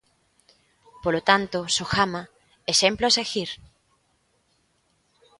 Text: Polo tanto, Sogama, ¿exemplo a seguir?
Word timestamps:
Polo 1.03 1.21
tanto, 1.29 1.57
Sogama, 1.75 2.21
¿exemplo 2.73 3.05
a 3.07 3.15
seguir? 3.17 3.49